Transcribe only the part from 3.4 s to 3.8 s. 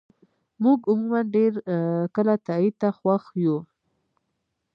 یو.